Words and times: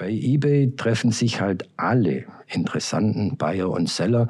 Bei 0.00 0.08
eBay 0.10 0.74
treffen 0.76 1.12
sich 1.12 1.42
halt 1.42 1.68
alle 1.76 2.24
interessanten 2.46 3.36
Buyer 3.36 3.68
und 3.68 3.86
Seller. 3.86 4.28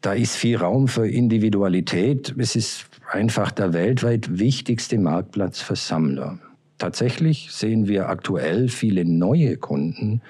Da 0.00 0.14
ist 0.14 0.36
viel 0.36 0.56
Raum 0.56 0.88
für 0.88 1.06
Individualität. 1.06 2.34
Es 2.38 2.56
ist 2.56 2.86
einfach 3.12 3.50
der 3.50 3.74
weltweit 3.74 4.38
wichtigste 4.38 4.96
Marktplatz 4.96 5.60
für 5.60 5.76
Sammler. 5.76 6.38
Tatsächlich 6.78 7.50
sehen 7.52 7.88
wir 7.88 8.08
aktuell 8.08 8.70
viele 8.70 9.04
neue 9.04 9.58
Kunden, 9.58 10.22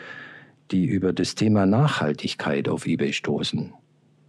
die 0.72 0.86
über 0.86 1.12
das 1.12 1.36
Thema 1.36 1.64
Nachhaltigkeit 1.64 2.68
auf 2.68 2.88
eBay 2.88 3.12
stoßen. 3.12 3.72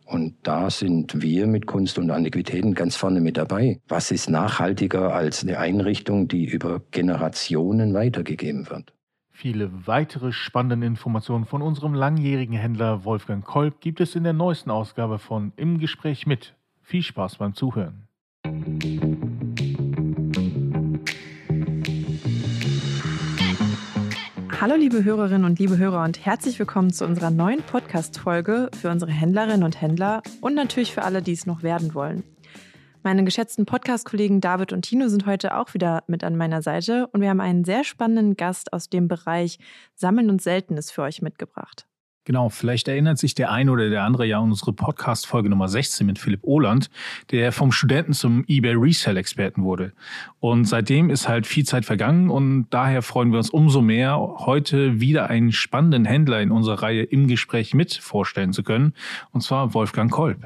Und 0.05 0.35
da 0.43 0.69
sind 0.69 1.19
wir 1.19 1.47
mit 1.47 1.65
Kunst 1.65 1.97
und 1.97 2.11
Antiquitäten 2.11 2.75
ganz 2.75 2.95
vorne 2.95 3.21
mit 3.21 3.37
dabei. 3.37 3.79
Was 3.87 4.11
ist 4.11 4.29
nachhaltiger 4.29 5.15
als 5.15 5.41
eine 5.41 5.57
Einrichtung, 5.57 6.27
die 6.27 6.45
über 6.45 6.83
Generationen 6.91 7.95
weitergegeben 7.95 8.69
wird? 8.69 8.93
Viele 9.39 9.69
weitere 9.85 10.31
spannende 10.31 10.87
Informationen 10.87 11.45
von 11.45 11.61
unserem 11.61 11.93
langjährigen 11.93 12.55
Händler 12.55 13.05
Wolfgang 13.05 13.45
Kolb 13.45 13.81
gibt 13.81 14.01
es 14.01 14.15
in 14.15 14.23
der 14.23 14.33
neuesten 14.33 14.71
Ausgabe 14.71 15.19
von 15.19 15.53
Im 15.57 15.77
Gespräch 15.77 16.25
mit. 16.25 16.55
Viel 16.81 17.03
Spaß 17.03 17.35
beim 17.35 17.53
Zuhören. 17.53 18.07
Hallo 24.59 24.73
liebe 24.75 25.03
Hörerinnen 25.03 25.45
und 25.45 25.59
liebe 25.59 25.77
Hörer 25.77 26.03
und 26.03 26.25
herzlich 26.25 26.57
willkommen 26.57 26.91
zu 26.91 27.05
unserer 27.05 27.29
neuen 27.29 27.61
Podcast-Folge 27.61 28.71
für 28.75 28.89
unsere 28.89 29.11
Händlerinnen 29.11 29.63
und 29.63 29.79
Händler 29.79 30.23
und 30.41 30.55
natürlich 30.55 30.93
für 30.93 31.03
alle, 31.03 31.21
die 31.21 31.33
es 31.33 31.45
noch 31.45 31.61
werden 31.61 31.93
wollen. 31.93 32.23
Meine 33.07 33.23
geschätzten 33.23 33.65
Podcast-Kollegen 33.65 34.41
David 34.41 34.73
und 34.73 34.81
Tino 34.81 35.07
sind 35.07 35.25
heute 35.25 35.55
auch 35.55 35.73
wieder 35.73 36.03
mit 36.07 36.25
an 36.25 36.35
meiner 36.35 36.61
Seite 36.61 37.07
und 37.13 37.21
wir 37.21 37.29
haben 37.29 37.39
einen 37.39 37.63
sehr 37.63 37.85
spannenden 37.85 38.35
Gast 38.35 38.73
aus 38.73 38.89
dem 38.89 39.07
Bereich 39.07 39.59
Sammeln 39.95 40.29
und 40.29 40.41
Seltenes 40.41 40.91
für 40.91 41.03
euch 41.03 41.21
mitgebracht. 41.21 41.87
Genau, 42.25 42.49
vielleicht 42.49 42.89
erinnert 42.89 43.17
sich 43.17 43.33
der 43.33 43.49
eine 43.49 43.71
oder 43.71 43.89
der 43.89 44.03
andere 44.03 44.25
ja 44.25 44.39
an 44.39 44.49
unsere 44.49 44.73
Podcast-Folge 44.73 45.47
Nummer 45.47 45.69
16 45.69 46.05
mit 46.05 46.19
Philipp 46.19 46.41
Ohland, 46.43 46.89
der 47.31 47.53
vom 47.53 47.71
Studenten 47.71 48.11
zum 48.11 48.43
eBay 48.45 48.73
Resell-Experten 48.73 49.63
wurde. 49.63 49.93
Und 50.41 50.65
seitdem 50.65 51.09
ist 51.09 51.29
halt 51.29 51.47
viel 51.47 51.63
Zeit 51.63 51.85
vergangen 51.85 52.29
und 52.29 52.67
daher 52.71 53.01
freuen 53.03 53.31
wir 53.31 53.37
uns 53.37 53.51
umso 53.51 53.79
mehr, 53.79 54.17
heute 54.19 54.99
wieder 54.99 55.29
einen 55.29 55.53
spannenden 55.53 56.03
Händler 56.03 56.41
in 56.41 56.51
unserer 56.51 56.83
Reihe 56.83 57.03
im 57.03 57.29
Gespräch 57.29 57.73
mit 57.73 57.93
vorstellen 57.93 58.51
zu 58.51 58.63
können, 58.63 58.93
und 59.31 59.43
zwar 59.43 59.73
Wolfgang 59.73 60.11
Kolb. 60.11 60.45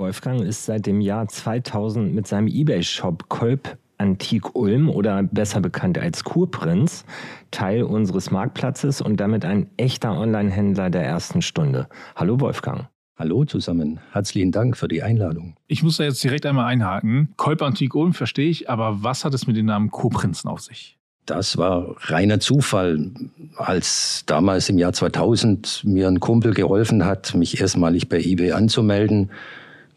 Wolfgang 0.00 0.40
ist 0.40 0.64
seit 0.64 0.86
dem 0.86 1.02
Jahr 1.02 1.28
2000 1.28 2.14
mit 2.14 2.26
seinem 2.26 2.48
eBay-Shop 2.48 3.28
Kolb 3.28 3.76
Antik 3.98 4.56
Ulm 4.56 4.88
oder 4.88 5.22
besser 5.22 5.60
bekannt 5.60 5.98
als 5.98 6.24
Kurprinz 6.24 7.04
Teil 7.50 7.82
unseres 7.82 8.30
Marktplatzes 8.30 9.02
und 9.02 9.18
damit 9.18 9.44
ein 9.44 9.68
echter 9.76 10.18
Online-Händler 10.18 10.88
der 10.88 11.04
ersten 11.04 11.42
Stunde. 11.42 11.86
Hallo 12.16 12.40
Wolfgang. 12.40 12.88
Hallo 13.18 13.44
zusammen. 13.44 14.00
Herzlichen 14.12 14.52
Dank 14.52 14.78
für 14.78 14.88
die 14.88 15.02
Einladung. 15.02 15.54
Ich 15.66 15.82
muss 15.82 15.98
da 15.98 16.04
jetzt 16.04 16.24
direkt 16.24 16.46
einmal 16.46 16.64
einhaken. 16.64 17.34
Kolb 17.36 17.60
Antik 17.60 17.94
Ulm 17.94 18.14
verstehe 18.14 18.48
ich, 18.48 18.70
aber 18.70 19.02
was 19.02 19.26
hat 19.26 19.34
es 19.34 19.46
mit 19.46 19.58
dem 19.58 19.66
Namen 19.66 19.90
Kurprinzen 19.90 20.48
auf 20.48 20.60
sich? 20.60 20.96
Das 21.26 21.58
war 21.58 21.94
reiner 22.04 22.40
Zufall. 22.40 23.10
Als 23.56 24.22
damals 24.24 24.70
im 24.70 24.78
Jahr 24.78 24.94
2000 24.94 25.82
mir 25.84 26.08
ein 26.08 26.20
Kumpel 26.20 26.54
geholfen 26.54 27.04
hat, 27.04 27.34
mich 27.34 27.60
erstmalig 27.60 28.08
bei 28.08 28.18
eBay 28.18 28.52
anzumelden, 28.52 29.30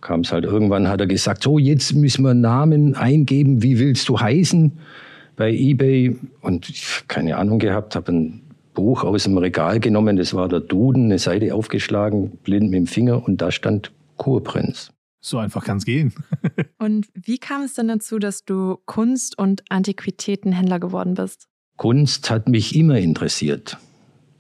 kam 0.03 0.21
es 0.21 0.31
halt 0.31 0.43
irgendwann, 0.43 0.87
hat 0.87 0.99
er 1.01 1.07
gesagt, 1.07 1.43
so 1.43 1.57
jetzt 1.57 1.93
müssen 1.93 2.23
wir 2.23 2.31
einen 2.31 2.41
Namen 2.41 2.95
eingeben, 2.95 3.63
wie 3.63 3.79
willst 3.79 4.07
du 4.09 4.19
heißen 4.19 4.73
bei 5.35 5.51
eBay? 5.51 6.15
Und 6.41 6.69
ich 6.69 7.03
keine 7.07 7.37
Ahnung 7.37 7.57
gehabt, 7.57 7.95
habe 7.95 8.11
ein 8.11 8.41
Buch 8.73 9.03
aus 9.03 9.23
dem 9.23 9.37
Regal 9.37 9.79
genommen, 9.79 10.17
das 10.17 10.33
war 10.33 10.49
der 10.49 10.59
Duden, 10.59 11.05
eine 11.05 11.19
Seite 11.19 11.55
aufgeschlagen, 11.55 12.37
blind 12.43 12.69
mit 12.69 12.77
dem 12.77 12.87
Finger 12.87 13.25
und 13.25 13.41
da 13.41 13.51
stand 13.51 13.91
Kurprinz. 14.17 14.91
So 15.21 15.37
einfach 15.37 15.63
kann 15.63 15.77
es 15.77 15.85
gehen. 15.85 16.13
und 16.79 17.07
wie 17.13 17.38
kam 17.38 17.63
es 17.63 17.75
denn 17.75 17.88
dazu, 17.88 18.19
dass 18.19 18.44
du 18.44 18.78
Kunst- 18.85 19.38
und 19.38 19.63
Antiquitätenhändler 19.69 20.79
geworden 20.79 21.13
bist? 21.13 21.47
Kunst 21.78 22.29
hat 22.29 22.49
mich 22.49 22.75
immer 22.75 22.97
interessiert. 22.97 23.78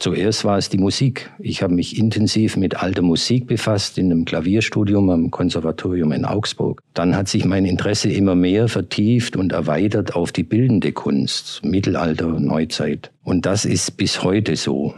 Zuerst 0.03 0.43
war 0.43 0.57
es 0.57 0.67
die 0.67 0.77
Musik. 0.77 1.31
Ich 1.39 1.63
habe 1.63 1.73
mich 1.73 1.97
intensiv 1.97 2.57
mit 2.57 2.75
alter 2.75 3.01
Musik 3.01 3.47
befasst 3.47 3.97
in 3.97 4.11
einem 4.11 4.25
Klavierstudium 4.25 5.09
am 5.09 5.31
Konservatorium 5.31 6.11
in 6.11 6.25
Augsburg. 6.25 6.81
Dann 6.93 7.15
hat 7.15 7.29
sich 7.29 7.45
mein 7.45 7.63
Interesse 7.63 8.11
immer 8.11 8.35
mehr 8.35 8.67
vertieft 8.67 9.37
und 9.37 9.53
erweitert 9.53 10.13
auf 10.13 10.33
die 10.33 10.43
bildende 10.43 10.91
Kunst, 10.91 11.63
Mittelalter, 11.63 12.37
Neuzeit. 12.37 13.13
Und 13.23 13.45
das 13.45 13.63
ist 13.63 13.95
bis 13.95 14.21
heute 14.23 14.57
so. 14.57 14.93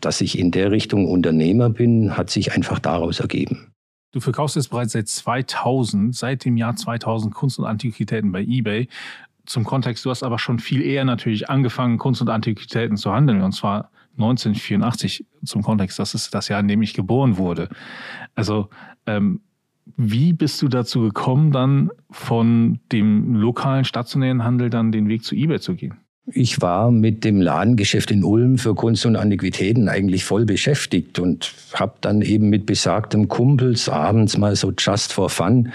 Dass 0.00 0.20
ich 0.20 0.38
in 0.38 0.52
der 0.52 0.70
Richtung 0.70 1.08
Unternehmer 1.08 1.68
bin, 1.68 2.16
hat 2.16 2.30
sich 2.30 2.52
einfach 2.52 2.78
daraus 2.78 3.18
ergeben. 3.18 3.72
Du 4.12 4.20
verkaufst 4.20 4.54
jetzt 4.54 4.70
bereits 4.70 4.92
seit 4.92 5.08
2000, 5.08 6.14
seit 6.14 6.44
dem 6.44 6.56
Jahr 6.56 6.76
2000 6.76 7.34
Kunst 7.34 7.58
und 7.58 7.64
Antiquitäten 7.64 8.30
bei 8.30 8.42
eBay. 8.42 8.86
Zum 9.46 9.64
Kontext, 9.64 10.04
du 10.04 10.10
hast 10.10 10.22
aber 10.22 10.38
schon 10.38 10.60
viel 10.60 10.80
eher 10.80 11.04
natürlich 11.04 11.50
angefangen, 11.50 11.98
Kunst 11.98 12.20
und 12.20 12.28
Antiquitäten 12.28 12.96
zu 12.96 13.12
handeln. 13.12 13.42
Und 13.42 13.50
zwar 13.50 13.90
1984 14.16 15.24
zum 15.44 15.62
Kontext, 15.62 15.98
das 15.98 16.14
ist 16.14 16.34
das 16.34 16.48
Jahr, 16.48 16.60
in 16.60 16.68
dem 16.68 16.82
ich 16.82 16.94
geboren 16.94 17.36
wurde. 17.36 17.68
Also 18.34 18.68
ähm, 19.06 19.40
wie 19.96 20.32
bist 20.32 20.62
du 20.62 20.68
dazu 20.68 21.02
gekommen, 21.02 21.52
dann 21.52 21.90
von 22.10 22.80
dem 22.90 23.34
lokalen 23.34 23.84
stationären 23.84 24.44
Handel 24.44 24.70
dann 24.70 24.92
den 24.92 25.08
Weg 25.08 25.24
zu 25.24 25.34
eBay 25.34 25.60
zu 25.60 25.74
gehen? 25.74 25.94
Ich 26.26 26.62
war 26.62 26.90
mit 26.90 27.22
dem 27.22 27.42
Ladengeschäft 27.42 28.10
in 28.10 28.24
Ulm 28.24 28.56
für 28.56 28.74
Kunst 28.74 29.04
und 29.04 29.16
Antiquitäten 29.16 29.90
eigentlich 29.90 30.24
voll 30.24 30.46
beschäftigt 30.46 31.18
und 31.18 31.52
habe 31.74 31.96
dann 32.00 32.22
eben 32.22 32.48
mit 32.48 32.64
besagtem 32.64 33.28
Kumpels 33.28 33.90
abends 33.90 34.38
mal 34.38 34.56
so 34.56 34.72
just 34.76 35.12
for 35.12 35.28
fun 35.28 35.70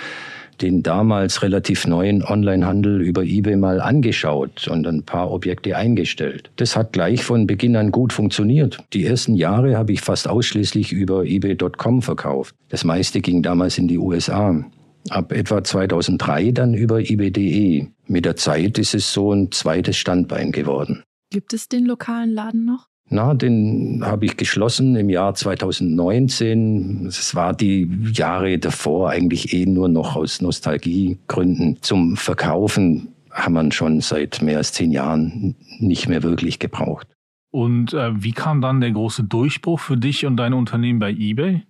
den 0.61 0.83
damals 0.83 1.41
relativ 1.41 1.87
neuen 1.87 2.23
Onlinehandel 2.23 3.01
über 3.01 3.23
eBay 3.23 3.55
mal 3.55 3.81
angeschaut 3.81 4.67
und 4.67 4.87
ein 4.87 5.03
paar 5.03 5.31
Objekte 5.31 5.75
eingestellt. 5.75 6.51
Das 6.57 6.75
hat 6.75 6.93
gleich 6.93 7.23
von 7.23 7.47
Beginn 7.47 7.75
an 7.75 7.91
gut 7.91 8.13
funktioniert. 8.13 8.79
Die 8.93 9.05
ersten 9.05 9.35
Jahre 9.35 9.77
habe 9.77 9.93
ich 9.93 10.01
fast 10.01 10.27
ausschließlich 10.27 10.91
über 10.91 11.25
eBay.com 11.25 12.01
verkauft. 12.01 12.55
Das 12.69 12.83
meiste 12.83 13.21
ging 13.21 13.41
damals 13.41 13.77
in 13.77 13.87
die 13.87 13.97
USA. 13.97 14.63
Ab 15.09 15.31
etwa 15.31 15.63
2003 15.63 16.51
dann 16.51 16.73
über 16.73 16.99
eBay.de. 16.99 17.87
Mit 18.07 18.25
der 18.25 18.35
Zeit 18.35 18.77
ist 18.77 18.93
es 18.93 19.13
so 19.13 19.33
ein 19.33 19.51
zweites 19.51 19.97
Standbein 19.97 20.51
geworden. 20.51 21.03
Gibt 21.31 21.53
es 21.53 21.69
den 21.69 21.85
lokalen 21.85 22.31
Laden 22.31 22.65
noch? 22.65 22.88
Na, 23.11 23.33
den 23.33 24.03
habe 24.05 24.25
ich 24.25 24.37
geschlossen 24.37 24.95
im 24.95 25.09
Jahr 25.09 25.33
2019. 25.33 27.07
Es 27.07 27.33
war 27.33 27.55
die 27.55 27.89
Jahre 28.13 28.59
davor 28.59 29.09
eigentlich 29.09 29.51
eh 29.53 29.65
nur 29.65 29.89
noch 29.89 30.15
aus 30.15 30.41
Nostalgiegründen. 30.41 31.77
Zum 31.81 32.17
Verkaufen 32.17 33.09
haben 33.31 33.53
wir 33.53 33.71
schon 33.71 34.01
seit 34.01 34.43
mehr 34.43 34.57
als 34.57 34.73
zehn 34.73 34.91
Jahren 34.91 35.55
nicht 35.79 36.07
mehr 36.07 36.21
wirklich 36.21 36.59
gebraucht. 36.59 37.07
Und 37.51 37.93
äh, 37.93 38.11
wie 38.21 38.31
kam 38.31 38.61
dann 38.61 38.79
der 38.79 38.91
große 38.91 39.23
Durchbruch 39.23 39.79
für 39.79 39.97
dich 39.97 40.27
und 40.27 40.37
dein 40.37 40.53
Unternehmen 40.53 40.99
bei 40.99 41.11
eBay? 41.11 41.63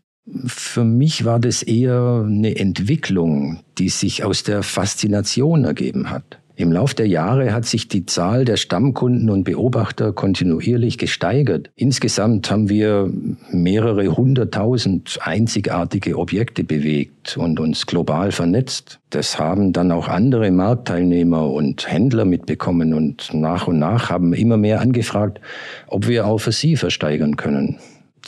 Für 0.46 0.84
mich 0.84 1.24
war 1.24 1.40
das 1.40 1.64
eher 1.64 2.26
eine 2.26 2.58
Entwicklung, 2.58 3.62
die 3.78 3.90
sich 3.90 4.26
aus 4.26 4.44
der 4.44 4.62
Faszination 4.62 5.64
ergeben 5.64 6.10
hat. 6.10 6.40
Im 6.60 6.74
Lauf 6.74 6.94
der 6.94 7.08
Jahre 7.08 7.54
hat 7.54 7.64
sich 7.64 7.88
die 7.88 8.06
Zahl 8.06 8.44
der 8.44 8.58
Stammkunden 8.58 9.30
und 9.30 9.46
Beobachter 9.46 10.12
kontinuierlich 10.12 10.98
gesteigert. 10.98 11.70
Insgesamt 11.78 12.52
haben 12.52 12.68
wir 12.68 13.10
mehrere 13.50 14.18
hunderttausend 14.18 15.20
einzigartige 15.22 16.18
Objekte 16.18 16.66
bewegt 16.66 17.38
und 17.38 17.62
uns 17.62 17.86
global 17.86 18.34
vernetzt. 18.34 19.00
Das 19.10 19.40
haben 19.40 19.72
dann 19.72 19.90
auch 19.94 20.10
andere 20.10 20.52
Marktteilnehmer 20.52 21.50
und 21.50 21.90
Händler 21.90 22.26
mitbekommen 22.26 22.94
und 22.94 23.34
nach 23.34 23.70
und 23.70 23.80
nach 23.80 24.10
haben 24.10 24.34
immer 24.34 24.58
mehr 24.58 24.82
angefragt, 24.82 25.40
ob 25.88 26.10
wir 26.10 26.28
auch 26.28 26.40
für 26.40 26.52
sie 26.52 26.76
versteigern 26.76 27.38
können. 27.38 27.78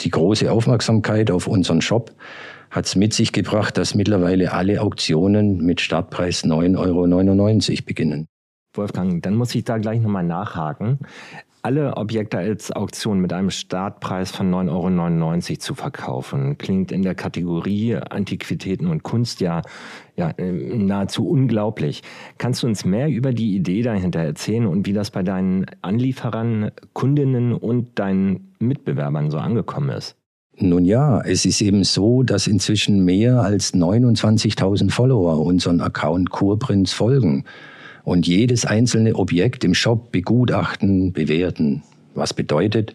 Die 0.00 0.10
große 0.10 0.50
Aufmerksamkeit 0.50 1.30
auf 1.30 1.46
unseren 1.46 1.82
Shop 1.82 2.10
hat 2.72 2.86
es 2.86 2.96
mit 2.96 3.12
sich 3.12 3.32
gebracht, 3.32 3.76
dass 3.76 3.94
mittlerweile 3.94 4.52
alle 4.52 4.80
Auktionen 4.80 5.58
mit 5.58 5.80
Startpreis 5.82 6.42
9,99 6.42 7.70
Euro 7.70 7.82
beginnen. 7.84 8.26
Wolfgang, 8.74 9.22
dann 9.22 9.34
muss 9.34 9.54
ich 9.54 9.64
da 9.64 9.76
gleich 9.76 10.00
nochmal 10.00 10.24
nachhaken. 10.24 10.98
Alle 11.60 11.96
Objekte 11.96 12.38
als 12.38 12.72
Auktion 12.72 13.20
mit 13.20 13.32
einem 13.32 13.50
Startpreis 13.50 14.32
von 14.32 14.50
9,99 14.50 15.50
Euro 15.50 15.58
zu 15.58 15.74
verkaufen, 15.74 16.56
klingt 16.56 16.90
in 16.90 17.02
der 17.02 17.14
Kategorie 17.14 17.96
Antiquitäten 17.96 18.88
und 18.88 19.02
Kunst 19.02 19.42
ja, 19.42 19.60
ja 20.16 20.30
äh, 20.30 20.50
nahezu 20.50 21.28
unglaublich. 21.28 22.02
Kannst 22.38 22.62
du 22.62 22.66
uns 22.66 22.86
mehr 22.86 23.08
über 23.08 23.32
die 23.32 23.54
Idee 23.54 23.82
dahinter 23.82 24.20
erzählen 24.20 24.66
und 24.66 24.86
wie 24.86 24.94
das 24.94 25.10
bei 25.10 25.22
deinen 25.22 25.66
Anlieferern, 25.82 26.72
Kundinnen 26.94 27.52
und 27.52 27.98
deinen 27.98 28.54
Mitbewerbern 28.58 29.30
so 29.30 29.38
angekommen 29.38 29.90
ist? 29.90 30.16
Nun 30.58 30.84
ja, 30.84 31.20
es 31.22 31.44
ist 31.44 31.60
eben 31.60 31.82
so, 31.82 32.22
dass 32.22 32.46
inzwischen 32.46 33.04
mehr 33.04 33.40
als 33.40 33.74
29.000 33.74 34.90
Follower 34.90 35.40
unseren 35.44 35.80
Account 35.80 36.30
Kurprinz 36.30 36.92
folgen 36.92 37.44
und 38.04 38.26
jedes 38.26 38.64
einzelne 38.64 39.14
Objekt 39.16 39.64
im 39.64 39.74
Shop 39.74 40.12
begutachten, 40.12 41.12
bewerten. 41.12 41.82
Was 42.14 42.34
bedeutet, 42.34 42.94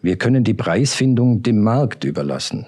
Wir 0.00 0.16
können 0.16 0.44
die 0.44 0.54
Preisfindung 0.54 1.42
dem 1.42 1.60
Markt 1.60 2.04
überlassen. 2.04 2.66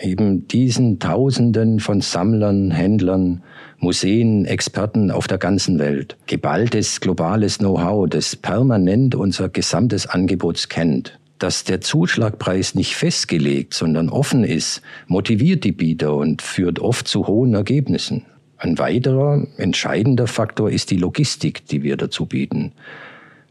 Eben 0.00 0.48
diesen 0.48 0.98
Tausenden 0.98 1.78
von 1.78 2.00
Sammlern, 2.00 2.70
Händlern, 2.70 3.42
Museen, 3.78 4.46
Experten 4.46 5.10
auf 5.10 5.28
der 5.28 5.36
ganzen 5.36 5.78
Welt. 5.78 6.16
Geballtes 6.26 7.00
globales 7.00 7.58
Know-how, 7.58 8.08
das 8.08 8.34
permanent 8.34 9.14
unser 9.14 9.50
gesamtes 9.50 10.06
Angebot 10.06 10.56
scannt. 10.56 11.18
Dass 11.44 11.62
der 11.62 11.82
Zuschlagpreis 11.82 12.74
nicht 12.74 12.96
festgelegt, 12.96 13.74
sondern 13.74 14.08
offen 14.08 14.44
ist, 14.44 14.80
motiviert 15.08 15.62
die 15.64 15.72
Bieter 15.72 16.14
und 16.14 16.40
führt 16.40 16.78
oft 16.78 17.06
zu 17.06 17.26
hohen 17.26 17.52
Ergebnissen. 17.52 18.24
Ein 18.56 18.78
weiterer 18.78 19.46
entscheidender 19.58 20.26
Faktor 20.26 20.70
ist 20.70 20.90
die 20.90 20.96
Logistik, 20.96 21.66
die 21.66 21.82
wir 21.82 21.98
dazu 21.98 22.24
bieten. 22.24 22.72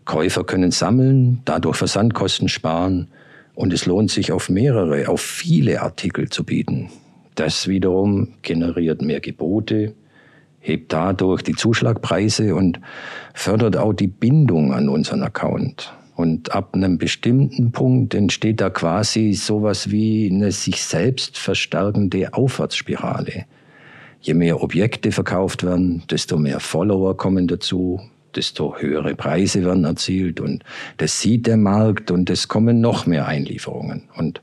Käufer 0.05 0.43
können 0.43 0.71
sammeln, 0.71 1.43
dadurch 1.45 1.75
Versandkosten 1.77 2.49
sparen 2.49 3.09
und 3.53 3.71
es 3.71 3.85
lohnt 3.85 4.09
sich 4.09 4.31
auf 4.31 4.49
mehrere, 4.49 5.07
auf 5.07 5.21
viele 5.21 5.83
Artikel 5.83 6.29
zu 6.29 6.43
bieten. 6.43 6.89
Das 7.35 7.67
wiederum 7.67 8.29
generiert 8.41 9.03
mehr 9.03 9.19
Gebote, 9.19 9.93
hebt 10.59 10.93
dadurch 10.93 11.43
die 11.43 11.53
Zuschlagpreise 11.53 12.55
und 12.55 12.79
fördert 13.35 13.77
auch 13.77 13.93
die 13.93 14.07
Bindung 14.07 14.73
an 14.73 14.89
unseren 14.89 15.21
Account. 15.21 15.93
Und 16.15 16.53
ab 16.53 16.73
einem 16.73 16.97
bestimmten 16.97 17.71
Punkt 17.71 18.13
entsteht 18.13 18.61
da 18.61 18.69
quasi 18.69 19.33
sowas 19.33 19.89
wie 19.89 20.29
eine 20.31 20.51
sich 20.51 20.83
selbst 20.83 21.37
verstärkende 21.37 22.33
Aufwärtsspirale. 22.33 23.45
Je 24.21 24.33
mehr 24.33 24.61
Objekte 24.61 25.11
verkauft 25.11 25.63
werden, 25.63 26.03
desto 26.09 26.37
mehr 26.37 26.59
Follower 26.59 27.17
kommen 27.17 27.47
dazu, 27.47 27.99
desto 28.35 28.77
höhere 28.77 29.15
Preise 29.15 29.65
werden 29.65 29.83
erzielt 29.83 30.39
und 30.39 30.63
das 30.97 31.19
sieht 31.19 31.47
der 31.47 31.57
Markt 31.57 32.11
und 32.11 32.29
es 32.29 32.47
kommen 32.47 32.79
noch 32.79 33.05
mehr 33.05 33.27
Einlieferungen. 33.27 34.03
Und 34.15 34.41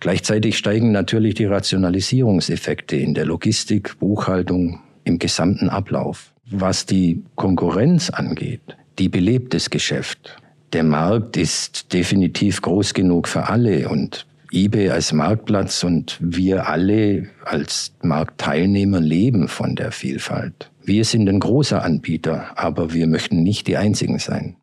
gleichzeitig 0.00 0.58
steigen 0.58 0.92
natürlich 0.92 1.34
die 1.34 1.46
Rationalisierungseffekte 1.46 2.96
in 2.96 3.14
der 3.14 3.24
Logistik, 3.24 3.98
Buchhaltung, 3.98 4.80
im 5.04 5.18
gesamten 5.18 5.68
Ablauf. 5.68 6.32
Was 6.50 6.86
die 6.86 7.22
Konkurrenz 7.36 8.10
angeht, 8.10 8.76
die 8.98 9.08
belebt 9.08 9.54
das 9.54 9.70
Geschäft. 9.70 10.36
Der 10.74 10.82
Markt 10.82 11.36
ist 11.36 11.92
definitiv 11.92 12.60
groß 12.60 12.94
genug 12.94 13.28
für 13.28 13.48
alle 13.48 13.88
und 13.88 14.26
eBay 14.50 14.90
als 14.90 15.12
Marktplatz 15.12 15.84
und 15.84 16.18
wir 16.20 16.68
alle 16.68 17.28
als 17.44 17.94
Marktteilnehmer 18.02 18.98
leben 18.98 19.46
von 19.46 19.76
der 19.76 19.92
Vielfalt. 19.92 20.72
Wir 20.82 21.04
sind 21.04 21.28
ein 21.28 21.38
großer 21.38 21.80
Anbieter, 21.80 22.58
aber 22.58 22.92
wir 22.92 23.06
möchten 23.06 23.44
nicht 23.44 23.68
die 23.68 23.76
Einzigen 23.76 24.18
sein. 24.18 24.56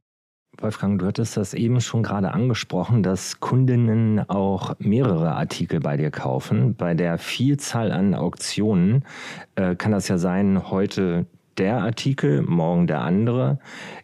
Wolfgang, 0.60 1.00
du 1.00 1.06
hattest 1.06 1.38
das 1.38 1.54
eben 1.54 1.80
schon 1.80 2.04
gerade 2.04 2.34
angesprochen, 2.34 3.04
dass 3.04 3.40
Kundinnen 3.40 4.20
auch 4.30 4.76
mehrere 4.80 5.32
Artikel 5.32 5.80
bei 5.80 5.96
dir 5.96 6.12
kaufen. 6.12 6.76
Bei 6.76 6.94
der 6.94 7.20
Vielzahl 7.20 7.94
an 7.94 8.16
Auktionen 8.16 9.06
äh, 9.56 9.76
kann 9.76 9.94
das 9.94 10.10
ja 10.10 10.18
sein, 10.18 10.70
heute 10.70 11.26
der 11.62 11.78
Artikel, 11.78 12.42
morgen 12.42 12.88
der 12.88 13.02
andere. 13.02 13.60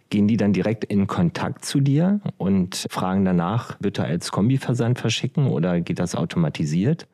Gehen 0.09 0.27
die 0.27 0.37
dann 0.37 0.53
direkt 0.53 0.85
in 0.85 1.07
Kontakt 1.07 1.65
zu 1.65 1.81
dir 1.81 2.21
und 2.37 2.85
fragen 2.89 3.25
danach, 3.25 3.75
bitte 3.79 4.03
als 4.03 4.31
Kombiversand 4.31 4.99
verschicken 4.99 5.47
oder 5.47 5.81
geht 5.81 5.99
das 5.99 6.15
automatisiert? 6.15 7.07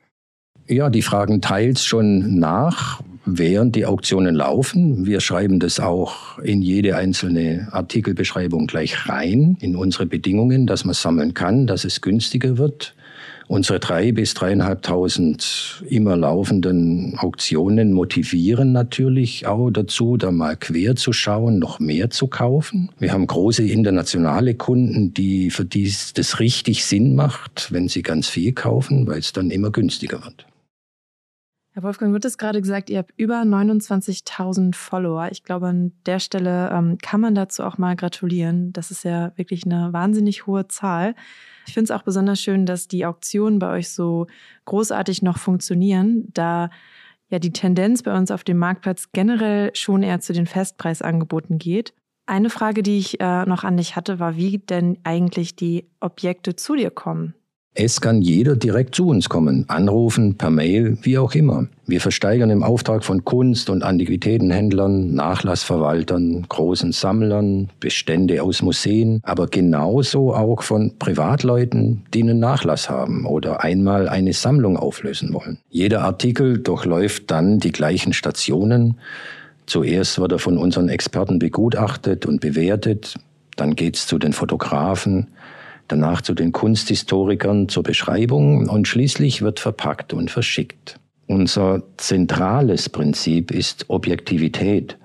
Ja, 0.67 0.89
die 0.89 1.01
fragen 1.01 1.41
teils 1.41 1.83
schon 1.83 2.39
nach, 2.39 3.01
während 3.25 3.75
die 3.75 3.85
Auktionen 3.85 4.35
laufen. 4.35 5.05
Wir 5.05 5.21
schreiben 5.21 5.59
das 5.59 5.79
auch 5.79 6.39
in 6.39 6.61
jede 6.61 6.95
einzelne 6.97 7.69
Artikelbeschreibung 7.71 8.67
gleich 8.67 9.09
rein, 9.09 9.57
in 9.61 9.75
unsere 9.75 10.05
Bedingungen, 10.05 10.67
dass 10.67 10.85
man 10.85 10.93
sammeln 10.93 11.33
kann, 11.33 11.67
dass 11.67 11.85
es 11.85 12.01
günstiger 12.01 12.57
wird. 12.57 12.95
Unsere 13.53 13.79
drei 13.79 14.11
bis 14.11 14.33
dreieinhalbtausend 14.33 15.83
immer 15.87 16.17
laufenden 16.17 17.15
Auktionen 17.19 17.93
motivieren 17.93 18.71
natürlich 18.71 19.45
auch 19.45 19.69
dazu, 19.69 20.17
da 20.17 20.31
mal 20.31 20.57
quer 20.57 20.95
zu 20.95 21.13
schauen, 21.13 21.59
noch 21.59 21.79
mehr 21.79 22.09
zu 22.09 22.25
kaufen. 22.25 22.89
Wir 22.97 23.13
haben 23.13 23.27
große 23.27 23.63
internationale 23.63 24.55
Kunden, 24.55 25.13
die 25.13 25.51
für 25.51 25.65
die 25.65 25.93
das 26.15 26.39
richtig 26.39 26.83
Sinn 26.83 27.13
macht, 27.13 27.71
wenn 27.71 27.87
sie 27.87 28.01
ganz 28.01 28.27
viel 28.27 28.53
kaufen, 28.53 29.05
weil 29.05 29.19
es 29.19 29.33
dann 29.33 29.51
immer 29.51 29.69
günstiger 29.69 30.23
wird. 30.23 30.47
Herr 31.73 31.83
Wolfgang, 31.83 32.11
wird 32.11 32.25
es 32.25 32.39
gerade 32.39 32.59
gesagt, 32.59 32.89
ihr 32.89 32.97
habt 32.97 33.13
über 33.17 33.35
29.000 33.43 34.73
Follower. 34.73 35.27
Ich 35.31 35.43
glaube, 35.43 35.67
an 35.67 35.91
der 36.07 36.17
Stelle 36.17 36.71
ähm, 36.71 36.97
kann 37.03 37.21
man 37.21 37.35
dazu 37.35 37.61
auch 37.63 37.77
mal 37.77 37.95
gratulieren. 37.95 38.73
Das 38.73 38.89
ist 38.89 39.03
ja 39.03 39.31
wirklich 39.35 39.63
eine 39.63 39.93
wahnsinnig 39.93 40.47
hohe 40.47 40.67
Zahl. 40.67 41.13
Ich 41.65 41.73
finde 41.73 41.85
es 41.85 41.91
auch 41.91 42.03
besonders 42.03 42.41
schön, 42.41 42.65
dass 42.65 42.87
die 42.87 43.05
Auktionen 43.05 43.59
bei 43.59 43.71
euch 43.71 43.89
so 43.89 44.27
großartig 44.65 45.21
noch 45.21 45.37
funktionieren, 45.37 46.27
da 46.33 46.69
ja 47.29 47.39
die 47.39 47.53
Tendenz 47.53 48.03
bei 48.03 48.15
uns 48.15 48.31
auf 48.31 48.43
dem 48.43 48.57
Marktplatz 48.57 49.11
generell 49.11 49.75
schon 49.75 50.03
eher 50.03 50.19
zu 50.19 50.33
den 50.33 50.45
Festpreisangeboten 50.45 51.57
geht. 51.57 51.93
Eine 52.25 52.49
Frage, 52.49 52.83
die 52.83 52.99
ich 52.99 53.19
äh, 53.19 53.45
noch 53.45 53.63
an 53.63 53.77
dich 53.77 53.95
hatte, 53.95 54.19
war, 54.19 54.37
wie 54.37 54.59
denn 54.59 54.97
eigentlich 55.03 55.55
die 55.55 55.89
Objekte 55.99 56.55
zu 56.55 56.75
dir 56.75 56.89
kommen. 56.89 57.33
Es 57.75 58.01
kann 58.01 58.21
jeder 58.21 58.55
direkt 58.55 58.93
zu 58.93 59.07
uns 59.07 59.29
kommen, 59.29 59.65
anrufen, 59.67 60.37
per 60.37 60.51
Mail, 60.51 60.95
wie 61.01 61.17
auch 61.17 61.33
immer. 61.33 61.65
Wir 61.87 62.01
versteigern 62.01 62.51
im 62.51 62.61
Auftrag 62.61 63.03
von 63.03 63.25
Kunst- 63.25 63.67
und 63.71 63.81
Antiquitätenhändlern, 63.81 65.15
Nachlassverwaltern, 65.15 66.45
großen 66.47 66.91
Sammlern, 66.91 67.71
Bestände 67.79 68.43
aus 68.43 68.61
Museen, 68.61 69.21
aber 69.23 69.47
genauso 69.47 70.35
auch 70.35 70.61
von 70.61 70.99
Privatleuten, 70.99 72.03
die 72.13 72.21
einen 72.21 72.37
Nachlass 72.37 72.91
haben 72.91 73.25
oder 73.25 73.63
einmal 73.63 74.07
eine 74.07 74.33
Sammlung 74.33 74.77
auflösen 74.77 75.33
wollen. 75.33 75.57
Jeder 75.71 76.03
Artikel 76.03 76.59
durchläuft 76.59 77.31
dann 77.31 77.57
die 77.57 77.71
gleichen 77.71 78.13
Stationen. 78.13 78.99
Zuerst 79.65 80.19
wird 80.19 80.31
er 80.31 80.39
von 80.39 80.59
unseren 80.59 80.89
Experten 80.89 81.39
begutachtet 81.39 82.27
und 82.27 82.39
bewertet, 82.39 83.15
dann 83.55 83.75
geht's 83.75 84.05
zu 84.05 84.19
den 84.19 84.33
Fotografen, 84.33 85.27
danach 85.87 86.21
zu 86.21 86.33
den 86.33 86.51
Kunsthistorikern 86.51 87.69
zur 87.69 87.83
Beschreibung 87.83 88.69
und 88.69 88.87
schließlich 88.87 89.41
wird 89.41 89.59
verpackt 89.59 90.13
und 90.13 90.31
verschickt. 90.31 90.99
Unser 91.27 91.83
zentrales 91.97 92.89
Prinzip 92.89 93.51
ist 93.51 93.85
Objektivität. 93.89 94.97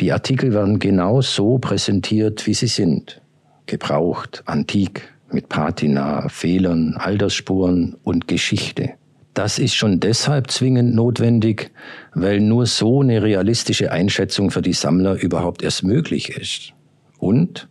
Die 0.00 0.12
Artikel 0.12 0.54
werden 0.54 0.78
genau 0.78 1.20
so 1.20 1.58
präsentiert, 1.58 2.46
wie 2.46 2.54
sie 2.54 2.68
sind. 2.68 3.20
Gebraucht, 3.66 4.42
antik, 4.46 5.12
mit 5.32 5.48
Patina, 5.48 6.28
Fehlern, 6.28 6.96
Altersspuren 6.96 7.96
und 8.02 8.26
Geschichte. 8.26 8.94
Das 9.34 9.58
ist 9.58 9.74
schon 9.74 10.00
deshalb 10.00 10.50
zwingend 10.50 10.94
notwendig, 10.94 11.70
weil 12.14 12.40
nur 12.40 12.66
so 12.66 13.00
eine 13.00 13.22
realistische 13.22 13.92
Einschätzung 13.92 14.50
für 14.50 14.62
die 14.62 14.72
Sammler 14.72 15.14
überhaupt 15.14 15.62
erst 15.62 15.84
möglich 15.84 16.30
ist. 16.30 16.72
Und 17.18 17.68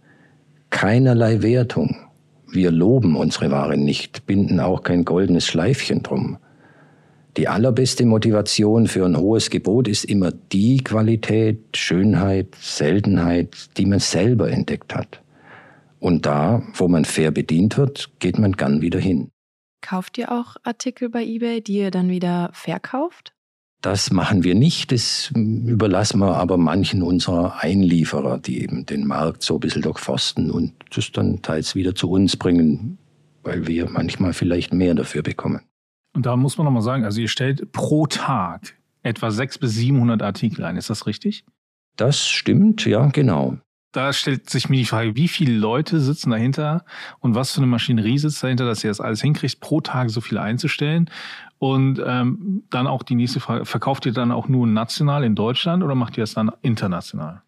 keinerlei 0.69 1.41
Wertung. 1.41 1.97
Wir 2.51 2.71
loben 2.71 3.15
unsere 3.15 3.51
Ware 3.51 3.77
nicht, 3.77 4.25
binden 4.25 4.59
auch 4.59 4.83
kein 4.83 5.05
goldenes 5.05 5.45
Schleifchen 5.45 6.03
drum. 6.03 6.37
Die 7.37 7.47
allerbeste 7.47 8.05
Motivation 8.05 8.87
für 8.87 9.05
ein 9.05 9.17
hohes 9.17 9.49
Gebot 9.49 9.87
ist 9.87 10.03
immer 10.03 10.31
die 10.31 10.77
Qualität, 10.77 11.77
Schönheit, 11.77 12.55
Seltenheit, 12.59 13.77
die 13.77 13.85
man 13.85 13.99
selber 13.99 14.49
entdeckt 14.49 14.95
hat. 14.95 15.21
Und 15.99 16.25
da, 16.25 16.63
wo 16.73 16.87
man 16.87 17.05
fair 17.05 17.31
bedient 17.31 17.77
wird, 17.77 18.09
geht 18.19 18.39
man 18.39 18.53
gern 18.53 18.81
wieder 18.81 18.99
hin. 18.99 19.29
Kauft 19.81 20.17
ihr 20.17 20.31
auch 20.31 20.55
Artikel 20.63 21.09
bei 21.09 21.23
eBay, 21.23 21.61
die 21.61 21.77
ihr 21.77 21.91
dann 21.91 22.09
wieder 22.09 22.49
verkauft? 22.53 23.33
Das 23.81 24.11
machen 24.11 24.43
wir 24.43 24.55
nicht, 24.55 24.91
das 24.91 25.31
überlassen 25.33 26.19
wir 26.19 26.35
aber 26.35 26.57
manchen 26.57 27.01
unserer 27.01 27.63
Einlieferer, 27.63 28.37
die 28.37 28.61
eben 28.61 28.85
den 28.85 29.07
Markt 29.07 29.41
so 29.41 29.53
ein 29.55 29.59
bisschen 29.61 29.83
durchforsten 29.83 30.51
und 30.51 30.73
das 30.93 31.11
dann 31.13 31.41
teils 31.41 31.75
wieder 31.75 31.95
zu 31.95 32.09
uns 32.09 32.35
bringen, 32.35 32.97
weil 33.43 33.67
wir 33.67 33.89
manchmal 33.89 34.33
vielleicht 34.33 34.73
mehr 34.73 34.95
dafür 34.95 35.23
bekommen. 35.23 35.61
Und 36.13 36.25
da 36.25 36.35
muss 36.35 36.57
man 36.57 36.65
nochmal 36.65 36.81
sagen, 36.81 37.05
also 37.05 37.21
ihr 37.21 37.29
stellt 37.29 37.71
pro 37.71 38.05
Tag 38.05 38.75
etwa 39.01 39.31
600 39.31 39.61
bis 39.61 39.75
700 39.75 40.21
Artikel 40.23 40.65
ein, 40.65 40.75
ist 40.75 40.89
das 40.89 41.05
richtig? 41.07 41.45
Das 41.95 42.27
stimmt, 42.27 42.85
ja, 42.85 43.05
genau. 43.07 43.59
Da 43.91 44.13
stellt 44.13 44.49
sich 44.49 44.69
mir 44.69 44.77
die 44.77 44.85
Frage, 44.85 45.15
wie 45.15 45.27
viele 45.27 45.57
Leute 45.57 45.99
sitzen 45.99 46.29
dahinter 46.29 46.85
und 47.19 47.33
was 47.33 47.53
für 47.53 47.57
eine 47.57 47.67
Maschinerie 47.67 48.19
sitzt 48.19 48.43
dahinter, 48.43 48.65
dass 48.65 48.83
ihr 48.83 48.89
das 48.89 49.01
alles 49.01 49.21
hinkriegt, 49.21 49.61
pro 49.61 49.81
Tag 49.81 50.11
so 50.11 50.21
viel 50.21 50.37
einzustellen. 50.37 51.09
Und 51.59 52.01
ähm, 52.05 52.63
dann 52.69 52.87
auch 52.87 53.03
die 53.03 53.15
nächste 53.15 53.41
Frage, 53.41 53.65
verkauft 53.65 54.05
ihr 54.05 54.13
dann 54.13 54.31
auch 54.31 54.47
nur 54.47 54.65
national 54.65 55.23
in 55.23 55.35
Deutschland 55.35 55.83
oder 55.83 55.93
macht 55.93 56.17
ihr 56.17 56.23
das 56.23 56.33
dann 56.33 56.51
international? 56.61 57.43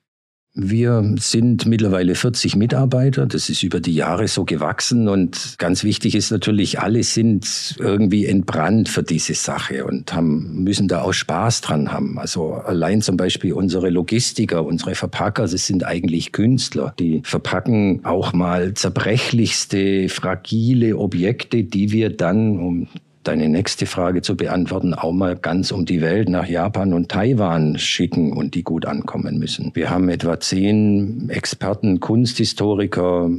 Wir 0.53 1.15
sind 1.17 1.65
mittlerweile 1.65 2.13
40 2.13 2.57
Mitarbeiter. 2.57 3.25
Das 3.25 3.47
ist 3.47 3.63
über 3.63 3.79
die 3.79 3.95
Jahre 3.95 4.27
so 4.27 4.43
gewachsen. 4.43 5.07
Und 5.07 5.55
ganz 5.59 5.85
wichtig 5.85 6.13
ist 6.13 6.29
natürlich, 6.29 6.81
alle 6.81 7.03
sind 7.03 7.77
irgendwie 7.79 8.25
entbrannt 8.25 8.89
für 8.89 9.01
diese 9.01 9.33
Sache 9.33 9.85
und 9.85 10.13
haben, 10.13 10.61
müssen 10.65 10.89
da 10.89 11.03
auch 11.03 11.13
Spaß 11.13 11.61
dran 11.61 11.93
haben. 11.93 12.19
Also 12.19 12.55
allein 12.55 13.01
zum 13.01 13.15
Beispiel 13.15 13.53
unsere 13.53 13.89
Logistiker, 13.89 14.65
unsere 14.65 14.93
Verpacker, 14.93 15.43
das 15.43 15.67
sind 15.67 15.85
eigentlich 15.85 16.33
Künstler. 16.33 16.93
Die 16.99 17.21
verpacken 17.23 18.03
auch 18.03 18.33
mal 18.33 18.73
zerbrechlichste, 18.73 20.09
fragile 20.09 20.97
Objekte, 20.97 21.63
die 21.63 21.93
wir 21.93 22.09
dann, 22.09 22.59
um 22.59 22.87
deine 23.23 23.49
nächste 23.49 23.85
Frage 23.85 24.21
zu 24.21 24.35
beantworten, 24.35 24.93
auch 24.93 25.11
mal 25.11 25.35
ganz 25.35 25.71
um 25.71 25.85
die 25.85 26.01
Welt 26.01 26.29
nach 26.29 26.47
Japan 26.47 26.93
und 26.93 27.09
Taiwan 27.09 27.77
schicken 27.77 28.33
und 28.33 28.55
die 28.55 28.63
gut 28.63 28.85
ankommen 28.85 29.37
müssen. 29.37 29.71
Wir 29.73 29.89
haben 29.89 30.09
etwa 30.09 30.39
zehn 30.39 31.29
Experten, 31.29 31.99
Kunsthistoriker, 31.99 33.29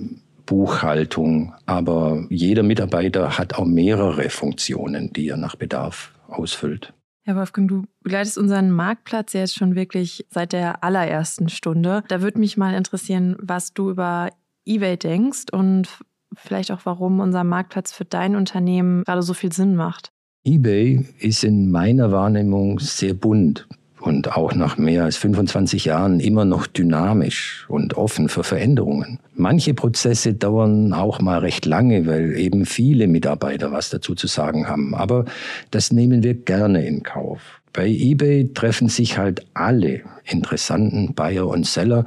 Buchhaltung, 0.46 1.54
aber 1.66 2.26
jeder 2.28 2.62
Mitarbeiter 2.62 3.38
hat 3.38 3.54
auch 3.54 3.64
mehrere 3.64 4.28
Funktionen, 4.28 5.12
die 5.12 5.28
er 5.28 5.36
nach 5.36 5.56
Bedarf 5.56 6.12
ausfüllt. 6.28 6.92
Herr 7.24 7.36
Wolfgang, 7.36 7.68
du 7.68 7.84
begleitest 8.02 8.36
unseren 8.36 8.72
Marktplatz 8.72 9.32
jetzt 9.32 9.54
schon 9.54 9.76
wirklich 9.76 10.26
seit 10.30 10.52
der 10.52 10.82
allerersten 10.82 11.48
Stunde. 11.48 12.02
Da 12.08 12.20
würde 12.20 12.40
mich 12.40 12.56
mal 12.56 12.74
interessieren, 12.74 13.36
was 13.40 13.72
du 13.74 13.90
über 13.90 14.30
eBay 14.66 14.96
denkst 14.96 15.44
und 15.52 15.88
vielleicht 16.36 16.70
auch, 16.72 16.80
warum 16.84 17.20
unser 17.20 17.44
Marktplatz 17.44 17.92
für 17.92 18.04
dein 18.04 18.36
Unternehmen 18.36 19.04
gerade 19.04 19.22
so 19.22 19.34
viel 19.34 19.52
Sinn 19.52 19.76
macht. 19.76 20.10
eBay 20.44 21.06
ist 21.18 21.44
in 21.44 21.70
meiner 21.70 22.10
Wahrnehmung 22.10 22.80
sehr 22.80 23.14
bunt 23.14 23.66
und 24.02 24.36
auch 24.36 24.54
nach 24.54 24.76
mehr 24.76 25.04
als 25.04 25.16
25 25.16 25.84
Jahren 25.84 26.20
immer 26.20 26.44
noch 26.44 26.66
dynamisch 26.66 27.64
und 27.68 27.96
offen 27.96 28.28
für 28.28 28.42
Veränderungen. 28.42 29.20
Manche 29.34 29.74
Prozesse 29.74 30.34
dauern 30.34 30.92
auch 30.92 31.20
mal 31.20 31.38
recht 31.38 31.64
lange, 31.66 32.06
weil 32.06 32.36
eben 32.36 32.66
viele 32.66 33.06
Mitarbeiter 33.06 33.72
was 33.72 33.90
dazu 33.90 34.14
zu 34.14 34.26
sagen 34.26 34.68
haben. 34.68 34.94
Aber 34.94 35.24
das 35.70 35.92
nehmen 35.92 36.22
wir 36.22 36.34
gerne 36.34 36.84
in 36.84 37.02
Kauf. 37.02 37.60
Bei 37.72 37.86
eBay 37.86 38.52
treffen 38.52 38.88
sich 38.88 39.16
halt 39.16 39.46
alle 39.54 40.02
interessanten 40.24 41.14
Buyer 41.14 41.46
und 41.46 41.66
Seller. 41.66 42.04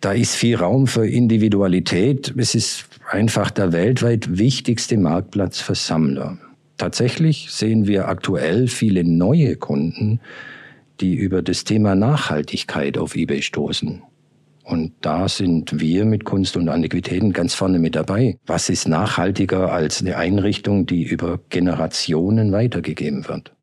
Da 0.00 0.12
ist 0.12 0.34
viel 0.34 0.56
Raum 0.56 0.86
für 0.86 1.06
Individualität. 1.06 2.34
Es 2.36 2.54
ist 2.54 2.86
einfach 3.10 3.50
der 3.50 3.72
weltweit 3.72 4.38
wichtigste 4.38 4.96
Marktplatz 4.96 5.60
für 5.60 5.74
Sammler. 5.74 6.38
Tatsächlich 6.76 7.50
sehen 7.50 7.86
wir 7.86 8.08
aktuell 8.08 8.68
viele 8.68 9.04
neue 9.04 9.56
Kunden, 9.56 10.20
die 11.00 11.14
über 11.14 11.42
das 11.42 11.64
Thema 11.64 11.94
Nachhaltigkeit 11.94 12.96
auf 12.96 13.16
eBay 13.16 13.42
stoßen. 13.42 14.02
Und 14.64 14.92
da 15.00 15.28
sind 15.28 15.80
wir 15.80 16.04
mit 16.04 16.24
Kunst 16.24 16.56
und 16.56 16.68
Antiquitäten 16.68 17.32
ganz 17.32 17.54
vorne 17.54 17.80
mit 17.80 17.96
dabei. 17.96 18.38
Was 18.46 18.68
ist 18.68 18.86
nachhaltiger 18.86 19.72
als 19.72 20.00
eine 20.00 20.16
Einrichtung, 20.16 20.86
die 20.86 21.02
über 21.02 21.40
Generationen 21.48 22.52
weitergegeben 22.52 23.26
wird? 23.26 23.56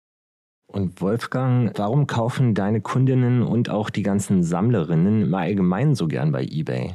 Und 0.67 1.01
Wolfgang, 1.01 1.71
warum 1.77 2.07
kaufen 2.07 2.53
deine 2.53 2.81
Kundinnen 2.81 3.41
und 3.41 3.69
auch 3.69 3.89
die 3.89 4.03
ganzen 4.03 4.43
Sammlerinnen 4.43 5.21
im 5.23 5.33
Allgemeinen 5.33 5.95
so 5.95 6.07
gern 6.07 6.33
bei 6.33 6.43
eBay? 6.43 6.93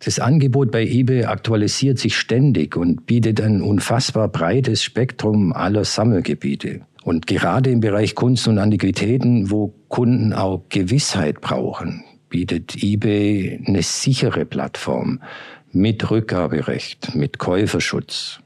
Das 0.00 0.20
Angebot 0.20 0.70
bei 0.70 0.86
eBay 0.86 1.24
aktualisiert 1.24 1.98
sich 1.98 2.16
ständig 2.16 2.76
und 2.76 3.06
bietet 3.06 3.40
ein 3.40 3.62
unfassbar 3.62 4.28
breites 4.28 4.82
Spektrum 4.82 5.52
aller 5.52 5.84
Sammelgebiete. 5.84 6.82
Und 7.02 7.26
gerade 7.26 7.70
im 7.70 7.80
Bereich 7.80 8.14
Kunst 8.14 8.46
und 8.46 8.58
Antiquitäten, 8.58 9.50
wo 9.50 9.74
Kunden 9.88 10.32
auch 10.32 10.64
Gewissheit 10.68 11.40
brauchen, 11.40 12.04
bietet 12.28 12.80
eBay 12.82 13.60
eine 13.66 13.82
sichere 13.82 14.44
Plattform 14.44 15.20
mit 15.72 16.10
Rückgaberecht, 16.10 17.14
mit 17.14 17.38
Käuferschutz, 17.38 18.40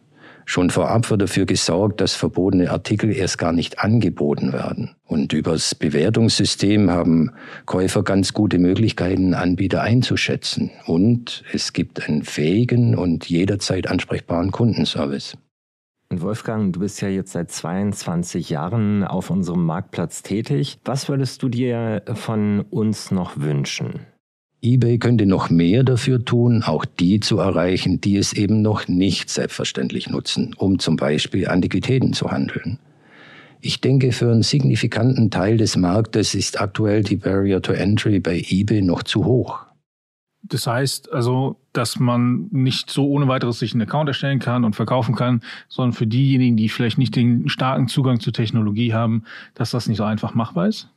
Schon 0.44 0.70
vorab 0.70 1.10
wird 1.10 1.22
dafür 1.22 1.46
gesorgt, 1.46 2.00
dass 2.00 2.14
verbotene 2.14 2.70
Artikel 2.70 3.12
erst 3.12 3.38
gar 3.38 3.52
nicht 3.52 3.78
angeboten 3.78 4.52
werden. 4.52 4.94
Und 5.06 5.32
übers 5.32 5.74
Bewertungssystem 5.74 6.90
haben 6.90 7.32
Käufer 7.66 8.02
ganz 8.02 8.32
gute 8.32 8.58
Möglichkeiten, 8.58 9.34
Anbieter 9.34 9.82
einzuschätzen. 9.82 10.70
Und 10.86 11.44
es 11.52 11.72
gibt 11.72 12.08
einen 12.08 12.22
fähigen 12.22 12.94
und 12.96 13.28
jederzeit 13.28 13.88
ansprechbaren 13.88 14.50
Kundenservice. 14.50 15.36
Und 16.12 16.20
Wolfgang, 16.20 16.74
du 16.74 16.80
bist 16.80 17.00
ja 17.00 17.08
jetzt 17.08 17.32
seit 17.32 17.50
22 17.50 18.50
Jahren 18.50 19.02
auf 19.02 19.30
unserem 19.30 19.64
Marktplatz 19.64 20.22
tätig. 20.22 20.78
Was 20.84 21.08
würdest 21.08 21.42
du 21.42 21.48
dir 21.48 22.02
von 22.14 22.60
uns 22.68 23.10
noch 23.10 23.38
wünschen? 23.38 24.00
eBay 24.64 24.98
könnte 24.98 25.26
noch 25.26 25.50
mehr 25.50 25.82
dafür 25.82 26.24
tun, 26.24 26.62
auch 26.62 26.84
die 26.84 27.18
zu 27.18 27.38
erreichen, 27.38 28.00
die 28.00 28.16
es 28.16 28.32
eben 28.32 28.62
noch 28.62 28.86
nicht 28.86 29.28
selbstverständlich 29.28 30.08
nutzen, 30.08 30.54
um 30.56 30.78
zum 30.78 30.94
Beispiel 30.94 31.48
Antiquitäten 31.48 32.12
zu 32.12 32.30
handeln. 32.30 32.78
Ich 33.60 33.80
denke, 33.80 34.12
für 34.12 34.30
einen 34.30 34.42
signifikanten 34.42 35.30
Teil 35.30 35.56
des 35.56 35.76
Marktes 35.76 36.34
ist 36.36 36.60
aktuell 36.60 37.02
die 37.02 37.16
Barrier 37.16 37.60
to 37.60 37.72
Entry 37.72 38.20
bei 38.20 38.40
eBay 38.48 38.82
noch 38.82 39.02
zu 39.02 39.24
hoch. 39.24 39.66
Das 40.42 40.66
heißt 40.66 41.12
also, 41.12 41.60
dass 41.72 41.98
man 41.98 42.48
nicht 42.50 42.90
so 42.90 43.08
ohne 43.08 43.28
weiteres 43.28 43.58
sich 43.58 43.72
einen 43.72 43.82
Account 43.82 44.08
erstellen 44.08 44.40
kann 44.40 44.64
und 44.64 44.76
verkaufen 44.76 45.14
kann, 45.14 45.42
sondern 45.68 45.92
für 45.92 46.06
diejenigen, 46.06 46.56
die 46.56 46.68
vielleicht 46.68 46.98
nicht 46.98 47.14
den 47.14 47.48
starken 47.48 47.88
Zugang 47.88 48.20
zur 48.20 48.32
Technologie 48.32 48.92
haben, 48.92 49.24
dass 49.54 49.70
das 49.70 49.88
nicht 49.88 49.98
so 49.98 50.04
einfach 50.04 50.34
machbar 50.34 50.68
ist? 50.68 50.88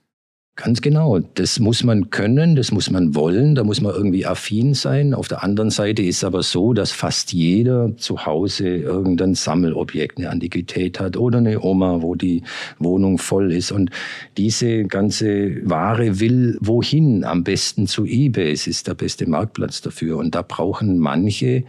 Ganz 0.57 0.81
genau. 0.81 1.19
Das 1.19 1.59
muss 1.59 1.83
man 1.83 2.11
können, 2.11 2.55
das 2.55 2.71
muss 2.71 2.89
man 2.89 3.13
wollen, 3.13 3.55
da 3.55 3.65
muss 3.65 3.81
man 3.81 3.93
irgendwie 3.93 4.25
affin 4.25 4.73
sein. 4.73 5.13
Auf 5.13 5.27
der 5.27 5.43
anderen 5.43 5.69
Seite 5.69 6.01
ist 6.01 6.17
es 6.17 6.23
aber 6.23 6.43
so, 6.43 6.71
dass 6.71 6.93
fast 6.93 7.33
jeder 7.33 7.97
zu 7.97 8.25
Hause 8.25 8.69
irgendein 8.69 9.35
Sammelobjekt, 9.35 10.17
eine 10.17 10.29
Antiquität 10.29 11.01
hat 11.01 11.17
oder 11.17 11.39
eine 11.39 11.61
Oma, 11.61 12.01
wo 12.01 12.15
die 12.15 12.43
Wohnung 12.79 13.17
voll 13.17 13.51
ist. 13.51 13.73
Und 13.73 13.89
diese 14.37 14.85
ganze 14.85 15.59
Ware 15.69 16.21
will 16.21 16.57
wohin? 16.61 17.25
Am 17.25 17.43
besten 17.43 17.85
zu 17.85 18.05
eBay. 18.05 18.53
Es 18.53 18.65
ist 18.65 18.87
der 18.87 18.93
beste 18.93 19.29
Marktplatz 19.29 19.81
dafür. 19.81 20.17
Und 20.17 20.35
da 20.35 20.41
brauchen 20.41 20.99
manche 20.99 21.65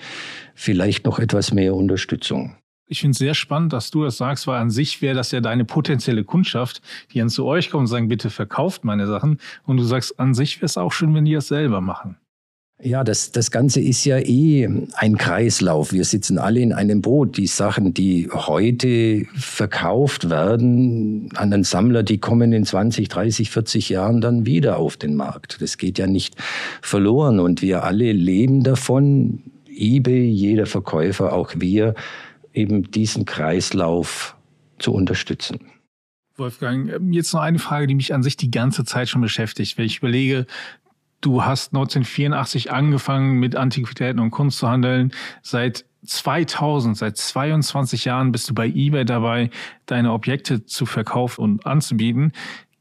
vielleicht 0.54 1.06
noch 1.06 1.18
etwas 1.18 1.52
mehr 1.52 1.74
Unterstützung. 1.74 2.54
Ich 2.88 3.00
finde 3.00 3.12
es 3.12 3.18
sehr 3.18 3.34
spannend, 3.34 3.72
dass 3.72 3.90
du 3.90 4.04
das 4.04 4.16
sagst, 4.16 4.46
weil 4.46 4.60
an 4.60 4.70
sich 4.70 5.02
wäre 5.02 5.16
das 5.16 5.32
ja 5.32 5.40
deine 5.40 5.64
potenzielle 5.64 6.22
Kundschaft, 6.22 6.80
die 7.12 7.18
dann 7.18 7.28
zu 7.28 7.44
euch 7.44 7.70
kommen 7.70 7.82
und 7.82 7.88
sagen, 7.88 8.08
bitte 8.08 8.30
verkauft 8.30 8.84
meine 8.84 9.06
Sachen. 9.08 9.38
Und 9.64 9.78
du 9.78 9.82
sagst, 9.82 10.20
an 10.20 10.34
sich 10.34 10.58
wäre 10.58 10.66
es 10.66 10.78
auch 10.78 10.92
schön, 10.92 11.14
wenn 11.14 11.24
die 11.24 11.34
das 11.34 11.48
selber 11.48 11.80
machen. 11.80 12.16
Ja, 12.82 13.04
das, 13.04 13.32
das 13.32 13.50
Ganze 13.50 13.80
ist 13.80 14.04
ja 14.04 14.18
eh 14.18 14.68
ein 14.96 15.16
Kreislauf. 15.16 15.92
Wir 15.92 16.04
sitzen 16.04 16.38
alle 16.38 16.60
in 16.60 16.74
einem 16.74 17.00
Boot. 17.00 17.38
Die 17.38 17.46
Sachen, 17.46 17.94
die 17.94 18.28
heute 18.30 19.24
verkauft 19.34 20.28
werden 20.28 21.30
an 21.36 21.50
den 21.50 21.64
Sammler, 21.64 22.02
die 22.02 22.18
kommen 22.18 22.52
in 22.52 22.66
20, 22.66 23.08
30, 23.08 23.50
40 23.50 23.88
Jahren 23.88 24.20
dann 24.20 24.44
wieder 24.44 24.76
auf 24.76 24.98
den 24.98 25.16
Markt. 25.16 25.60
Das 25.62 25.78
geht 25.78 25.98
ja 25.98 26.06
nicht 26.06 26.36
verloren. 26.82 27.40
Und 27.40 27.62
wir 27.62 27.82
alle 27.82 28.12
leben 28.12 28.62
davon. 28.62 29.42
eBay, 29.68 30.28
jeder 30.28 30.66
Verkäufer, 30.66 31.32
auch 31.32 31.52
wir, 31.56 31.94
eben 32.56 32.90
diesen 32.90 33.24
Kreislauf 33.24 34.36
zu 34.78 34.92
unterstützen. 34.92 35.60
Wolfgang, 36.36 36.92
ähm, 36.92 37.12
jetzt 37.12 37.32
noch 37.32 37.40
eine 37.40 37.58
Frage, 37.58 37.86
die 37.86 37.94
mich 37.94 38.12
an 38.12 38.22
sich 38.22 38.36
die 38.36 38.50
ganze 38.50 38.84
Zeit 38.84 39.08
schon 39.08 39.22
beschäftigt. 39.22 39.78
Wenn 39.78 39.86
ich 39.86 39.98
überlege, 39.98 40.46
du 41.20 41.44
hast 41.44 41.72
1984 41.72 42.72
angefangen 42.72 43.38
mit 43.38 43.56
Antiquitäten 43.56 44.20
und 44.20 44.30
Kunst 44.30 44.58
zu 44.58 44.68
handeln. 44.68 45.12
Seit 45.42 45.84
2000, 46.04 46.96
seit 46.96 47.16
22 47.16 48.04
Jahren 48.04 48.32
bist 48.32 48.48
du 48.48 48.54
bei 48.54 48.66
eBay 48.68 49.04
dabei, 49.04 49.50
deine 49.86 50.12
Objekte 50.12 50.64
zu 50.64 50.86
verkaufen 50.86 51.42
und 51.42 51.66
anzubieten. 51.66 52.32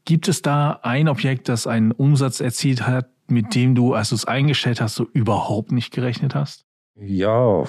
Gibt 0.04 0.28
es 0.28 0.42
da 0.42 0.78
ein 0.82 1.08
Objekt, 1.08 1.48
das 1.48 1.66
einen 1.66 1.92
Umsatz 1.92 2.40
erzielt 2.40 2.86
hat, 2.86 3.08
mit 3.28 3.54
dem 3.56 3.74
du, 3.74 3.94
als 3.94 4.10
du 4.10 4.14
es 4.14 4.24
eingestellt 4.24 4.80
hast, 4.80 4.94
so 4.94 5.08
überhaupt 5.12 5.72
nicht 5.72 5.92
gerechnet 5.92 6.36
hast? 6.36 6.64
Ja, 6.94 7.64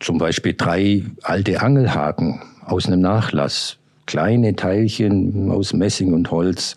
zum 0.00 0.18
Beispiel 0.18 0.54
drei 0.56 1.04
alte 1.22 1.60
Angelhaken 1.60 2.42
aus 2.64 2.86
einem 2.86 3.00
Nachlass. 3.00 3.78
Kleine 4.06 4.54
Teilchen 4.54 5.50
aus 5.50 5.72
Messing 5.72 6.12
und 6.12 6.30
Holz. 6.30 6.74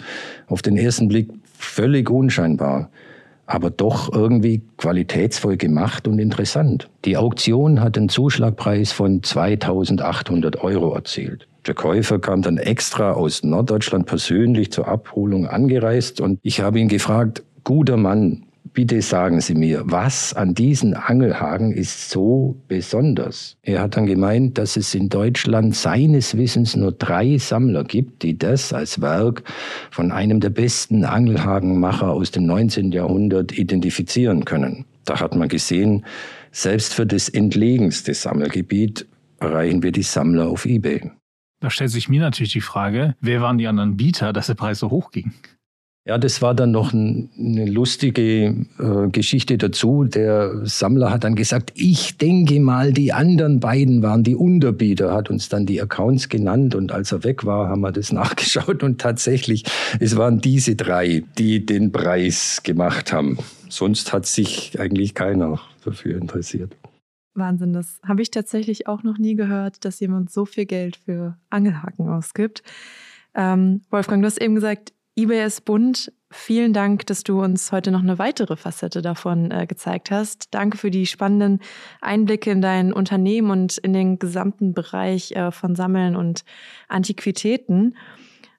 Auf 0.48 0.62
den 0.62 0.77
ersten 0.77 1.07
Blick 1.07 1.29
völlig 1.53 2.09
unscheinbar, 2.09 2.89
aber 3.45 3.69
doch 3.69 4.12
irgendwie 4.12 4.62
qualitätsvoll 4.77 5.57
gemacht 5.57 6.07
und 6.07 6.17
interessant. 6.17 6.89
Die 7.05 7.17
Auktion 7.17 7.81
hat 7.81 7.98
einen 7.98 8.09
Zuschlagpreis 8.09 8.91
von 8.91 9.21
2800 9.21 10.63
Euro 10.63 10.93
erzielt. 10.95 11.48
Der 11.67 11.75
Käufer 11.75 12.19
kam 12.19 12.41
dann 12.41 12.57
extra 12.57 13.12
aus 13.12 13.43
Norddeutschland 13.43 14.05
persönlich 14.07 14.71
zur 14.71 14.88
Abholung 14.88 15.45
angereist 15.45 16.21
und 16.21 16.39
ich 16.41 16.62
habe 16.62 16.79
ihn 16.79 16.88
gefragt, 16.88 17.43
guter 17.63 17.98
Mann, 17.98 18.45
bitte 18.73 19.01
sagen 19.01 19.41
Sie 19.41 19.55
mir, 19.55 19.81
was 19.85 20.33
an 20.33 20.53
diesen 20.53 20.93
Angelhaken 20.93 21.71
ist 21.71 22.09
so 22.09 22.61
besonders? 22.67 23.57
Er 23.61 23.81
hat 23.81 23.97
dann 23.97 24.05
gemeint, 24.05 24.57
dass 24.57 24.77
es 24.77 24.95
in 24.95 25.09
Deutschland 25.09 25.75
seines 25.75 26.38
Wissens 26.38 26.75
nur 26.75 26.91
drei 26.91 27.38
Sammler 27.38 27.83
gibt, 27.83 28.23
die 28.23 28.38
das 28.38 28.73
als 28.73 29.01
Werk 29.01 29.43
von 29.91 30.11
einem 30.11 30.39
der 30.39 30.49
besten 30.49 31.05
Angelhakenmacher 31.05 32.09
aus 32.09 32.31
dem 32.31 32.45
19. 32.45 32.91
Jahrhundert 32.91 33.57
identifizieren 33.57 34.45
können. 34.45 34.85
Da 35.05 35.19
hat 35.19 35.35
man 35.35 35.49
gesehen, 35.49 36.05
selbst 36.51 36.93
für 36.93 37.05
das 37.05 37.29
entlegenste 37.29 38.13
Sammelgebiet 38.13 39.07
erreichen 39.39 39.83
wir 39.83 39.91
die 39.91 40.03
Sammler 40.03 40.47
auf 40.47 40.65
eBay. 40.65 41.11
Da 41.61 41.69
stellt 41.69 41.91
sich 41.91 42.07
mir 42.07 42.21
natürlich 42.21 42.53
die 42.53 42.61
Frage, 42.61 43.15
wer 43.19 43.41
waren 43.41 43.57
die 43.57 43.67
anderen 43.67 43.97
Bieter, 43.97 44.31
dass 44.31 44.47
der 44.47 44.53
Preis 44.53 44.79
so 44.79 44.89
hoch 44.89 45.11
ging? 45.11 45.33
Ja, 46.09 46.17
das 46.17 46.41
war 46.41 46.55
dann 46.55 46.71
noch 46.71 46.91
ein, 46.91 47.29
eine 47.37 47.67
lustige 47.67 48.55
äh, 48.79 49.09
Geschichte 49.11 49.59
dazu. 49.59 50.05
Der 50.05 50.65
Sammler 50.65 51.11
hat 51.11 51.23
dann 51.23 51.35
gesagt, 51.35 51.71
ich 51.75 52.17
denke 52.17 52.59
mal, 52.59 52.93
die 52.93 53.13
anderen 53.13 53.59
beiden 53.59 54.01
waren 54.01 54.23
die 54.23 54.33
Unterbieter, 54.33 55.13
hat 55.13 55.29
uns 55.29 55.49
dann 55.49 55.67
die 55.67 55.79
Accounts 55.79 56.27
genannt 56.27 56.73
und 56.73 56.91
als 56.91 57.11
er 57.11 57.23
weg 57.23 57.45
war, 57.45 57.69
haben 57.69 57.81
wir 57.81 57.91
das 57.91 58.11
nachgeschaut 58.21 58.81
und 58.81 58.99
tatsächlich, 58.99 59.65
es 59.99 60.17
waren 60.17 60.41
diese 60.41 60.75
drei, 60.75 61.23
die 61.37 61.63
den 61.63 61.91
Preis 61.91 62.61
gemacht 62.63 63.13
haben. 63.13 63.37
Sonst 63.69 64.11
hat 64.11 64.25
sich 64.25 64.79
eigentlich 64.79 65.13
keiner 65.13 65.59
dafür 65.85 66.17
interessiert. 66.17 66.75
Wahnsinn, 67.35 67.71
das 67.71 67.99
habe 68.03 68.23
ich 68.23 68.31
tatsächlich 68.31 68.87
auch 68.87 69.03
noch 69.03 69.19
nie 69.19 69.35
gehört, 69.35 69.85
dass 69.85 69.99
jemand 69.99 70.31
so 70.31 70.45
viel 70.45 70.65
Geld 70.65 70.95
für 71.05 71.37
Angelhaken 71.51 72.09
ausgibt. 72.09 72.63
Ähm, 73.35 73.81
Wolfgang, 73.91 74.23
du 74.23 74.25
hast 74.25 74.41
eben 74.41 74.55
gesagt, 74.55 74.91
eBay 75.19 75.45
ist 75.45 75.65
bunt. 75.65 76.13
Vielen 76.31 76.71
Dank, 76.71 77.05
dass 77.07 77.23
du 77.23 77.43
uns 77.43 77.73
heute 77.73 77.91
noch 77.91 77.99
eine 77.99 78.19
weitere 78.19 78.55
Facette 78.55 79.01
davon 79.01 79.51
äh, 79.51 79.67
gezeigt 79.67 80.11
hast. 80.11 80.47
Danke 80.51 80.77
für 80.77 80.91
die 80.91 81.05
spannenden 81.05 81.59
Einblicke 81.99 82.51
in 82.51 82.61
dein 82.61 82.93
Unternehmen 82.93 83.51
und 83.51 83.77
in 83.79 83.91
den 83.91 84.17
gesamten 84.17 84.73
Bereich 84.73 85.33
äh, 85.33 85.51
von 85.51 85.75
Sammeln 85.75 86.15
und 86.15 86.45
Antiquitäten. 86.88 87.97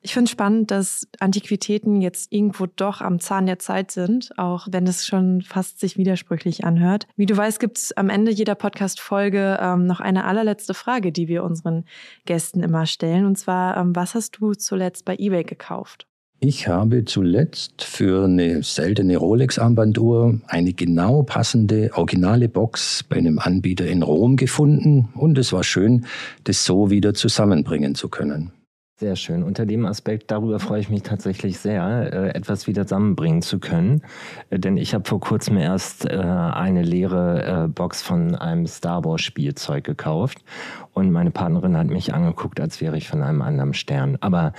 Ich 0.03 0.13
finde 0.13 0.25
es 0.25 0.33
spannend, 0.33 0.71
dass 0.71 1.09
Antiquitäten 1.19 2.03
jetzt 2.03 2.31
irgendwo 2.31 2.67
doch 2.67 3.01
am 3.01 3.21
Zahn 3.21 3.47
der 3.47 3.59
Zeit 3.59 3.91
sind, 3.91 4.37
auch 4.37 4.69
wenn 4.71 4.87
es 4.87 5.07
schon 5.07 5.41
fast 5.41 5.81
sich 5.81 5.97
widersprüchlich 5.97 6.65
anhört. 6.67 7.07
Wie 7.17 7.27
du 7.27 7.37
weißt, 7.39 7.59
gibt 7.59 7.79
es 7.79 7.97
am 7.97 8.11
Ende 8.11 8.33
jeder 8.33 8.55
Podcast-Folge 8.55 9.59
ähm, 9.63 9.87
noch 9.87 10.01
eine 10.01 10.25
allerletzte 10.25 10.75
Frage, 10.75 11.11
die 11.11 11.27
wir 11.27 11.43
unseren 11.43 11.87
Gästen 12.27 12.63
immer 12.63 12.85
stellen. 12.85 13.25
Und 13.25 13.37
zwar, 13.37 13.79
ähm, 13.79 13.97
was 13.97 14.15
hast 14.15 14.33
du 14.33 14.53
zuletzt 14.53 15.07
bei 15.07 15.17
eBay 15.19 15.45
gekauft? 15.45 16.07
Ich 16.43 16.69
habe 16.69 17.05
zuletzt 17.05 17.83
für 17.83 18.25
eine 18.25 18.63
seltene 18.63 19.19
Rolex-Armbanduhr 19.19 20.41
eine 20.47 20.73
genau 20.73 21.23
passende, 21.23 21.91
originale 21.93 22.49
Box 22.49 23.03
bei 23.07 23.17
einem 23.17 23.39
Anbieter 23.39 23.87
in 23.87 24.03
Rom 24.03 24.37
gefunden 24.37 25.11
und 25.15 25.37
es 25.37 25.53
war 25.53 25.65
schön, 25.65 26.07
das 26.45 26.65
so 26.65 26.89
wieder 26.89 27.13
zusammenbringen 27.13 27.95
zu 27.95 28.09
können. 28.09 28.53
Sehr 28.99 29.17
schön. 29.17 29.43
Unter 29.43 29.67
dem 29.67 29.85
Aspekt, 29.85 30.31
darüber 30.31 30.59
freue 30.61 30.81
ich 30.81 30.89
mich 30.89 31.03
tatsächlich 31.03 31.59
sehr, 31.59 32.11
äh, 32.11 32.29
etwas 32.31 32.67
wieder 32.67 32.87
zusammenbringen 32.87 33.43
zu 33.43 33.59
können. 33.59 34.01
Äh, 34.49 34.59
denn 34.59 34.79
ich 34.79 34.95
habe 34.95 35.07
vor 35.07 35.21
kurzem 35.21 35.59
erst 35.59 36.07
äh, 36.07 36.17
eine 36.17 36.83
leere 36.83 37.69
Box 37.69 38.01
von 38.01 38.35
einem 38.35 38.67
Star 38.67 39.05
Wars 39.05 39.21
Spielzeug 39.21 39.85
gekauft 39.85 40.39
und 40.95 41.13
meine 41.13 41.33
Partnerin 41.33 41.77
hat 41.77 41.89
mich 41.89 42.15
angeguckt, 42.15 42.61
als 42.61 42.81
wäre 42.81 42.97
ich 42.97 43.09
von 43.09 43.23
einem 43.23 43.43
anderen 43.43 43.75
Stern. 43.75 44.17
Aber 44.23 44.55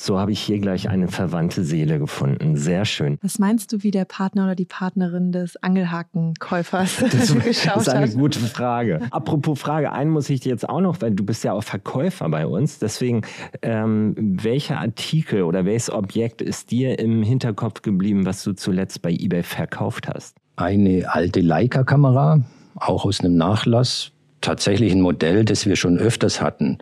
so 0.00 0.18
habe 0.18 0.32
ich 0.32 0.40
hier 0.40 0.58
gleich 0.58 0.88
eine 0.88 1.08
verwandte 1.08 1.62
Seele 1.62 1.98
gefunden. 1.98 2.56
Sehr 2.56 2.86
schön. 2.86 3.18
Was 3.20 3.38
meinst 3.38 3.70
du, 3.72 3.82
wie 3.82 3.90
der 3.90 4.06
Partner 4.06 4.44
oder 4.44 4.54
die 4.54 4.64
Partnerin 4.64 5.30
des 5.30 5.62
Angelhakenkäufers 5.62 7.04
das, 7.12 7.34
geschaut 7.44 7.76
Das 7.76 7.82
ist 7.82 7.88
eine 7.90 8.06
hat? 8.06 8.14
gute 8.14 8.38
Frage. 8.38 9.00
Apropos 9.10 9.60
Frage, 9.60 9.92
einen 9.92 10.10
muss 10.10 10.30
ich 10.30 10.40
dir 10.40 10.48
jetzt 10.48 10.66
auch 10.66 10.80
noch, 10.80 11.02
weil 11.02 11.10
du 11.10 11.22
bist 11.22 11.44
ja 11.44 11.52
auch 11.52 11.62
Verkäufer 11.62 12.30
bei 12.30 12.46
uns. 12.46 12.78
Deswegen, 12.78 13.20
ähm, 13.60 14.14
welcher 14.16 14.78
Artikel 14.78 15.42
oder 15.42 15.66
welches 15.66 15.90
Objekt 15.90 16.40
ist 16.40 16.70
dir 16.70 16.98
im 16.98 17.22
Hinterkopf 17.22 17.82
geblieben, 17.82 18.24
was 18.24 18.42
du 18.42 18.54
zuletzt 18.54 19.02
bei 19.02 19.10
eBay 19.10 19.42
verkauft 19.42 20.08
hast? 20.08 20.38
Eine 20.56 21.12
alte 21.12 21.40
Leica-Kamera, 21.40 22.42
auch 22.74 23.04
aus 23.04 23.20
einem 23.20 23.36
Nachlass. 23.36 24.12
Tatsächlich 24.40 24.92
ein 24.92 25.00
Modell, 25.00 25.44
das 25.44 25.66
wir 25.66 25.76
schon 25.76 25.98
öfters 25.98 26.40
hatten. 26.40 26.78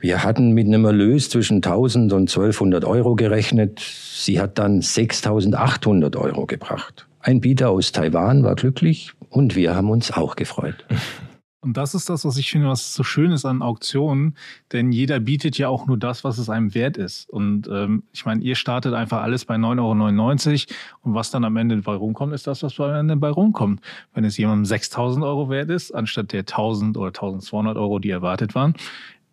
Wir 0.00 0.22
hatten 0.22 0.52
mit 0.52 0.66
einem 0.66 0.84
Erlös 0.84 1.30
zwischen 1.30 1.56
1000 1.56 2.12
und 2.12 2.28
1200 2.30 2.84
Euro 2.84 3.16
gerechnet. 3.16 3.80
Sie 3.80 4.40
hat 4.40 4.58
dann 4.58 4.80
6800 4.80 6.16
Euro 6.16 6.46
gebracht. 6.46 7.06
Ein 7.20 7.40
Bieter 7.40 7.70
aus 7.70 7.92
Taiwan 7.92 8.44
war 8.44 8.54
glücklich 8.54 9.12
und 9.30 9.56
wir 9.56 9.74
haben 9.74 9.90
uns 9.90 10.12
auch 10.12 10.36
gefreut. 10.36 10.84
Und 11.66 11.76
das 11.76 11.96
ist 11.96 12.08
das, 12.08 12.24
was 12.24 12.36
ich 12.36 12.48
finde, 12.48 12.68
was 12.68 12.94
so 12.94 13.02
schön 13.02 13.32
ist 13.32 13.44
an 13.44 13.60
Auktionen, 13.60 14.36
denn 14.72 14.92
jeder 14.92 15.18
bietet 15.18 15.58
ja 15.58 15.68
auch 15.68 15.88
nur 15.88 15.98
das, 15.98 16.22
was 16.22 16.38
es 16.38 16.48
einem 16.48 16.76
wert 16.76 16.96
ist. 16.96 17.28
Und 17.28 17.66
ähm, 17.66 18.04
ich 18.12 18.24
meine, 18.24 18.40
ihr 18.40 18.54
startet 18.54 18.94
einfach 18.94 19.22
alles 19.22 19.44
bei 19.44 19.56
9,99 19.56 20.68
Euro 20.68 20.78
und 21.02 21.14
was 21.14 21.32
dann 21.32 21.44
am 21.44 21.56
Ende 21.56 21.78
bei 21.78 21.94
rumkommt, 21.94 22.32
ist 22.32 22.46
das, 22.46 22.62
was 22.62 22.78
am 22.78 22.94
Ende 22.94 23.16
bei 23.16 23.30
rumkommt. 23.30 23.80
Wenn 24.14 24.24
es 24.24 24.36
jemandem 24.36 24.64
6.000 24.64 25.26
Euro 25.26 25.50
wert 25.50 25.68
ist, 25.70 25.90
anstatt 25.90 26.32
der 26.32 26.44
1.000 26.44 26.96
oder 26.96 27.10
1.200 27.10 27.74
Euro, 27.74 27.98
die 27.98 28.10
erwartet 28.10 28.54
waren, 28.54 28.74